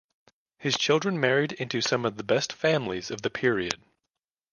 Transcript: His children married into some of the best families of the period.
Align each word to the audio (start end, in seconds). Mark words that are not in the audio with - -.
His 0.57 0.77
children 0.79 1.19
married 1.19 1.51
into 1.51 1.79
some 1.79 2.05
of 2.07 2.17
the 2.17 2.23
best 2.23 2.53
families 2.53 3.11
of 3.11 3.21
the 3.21 3.29
period. 3.29 3.83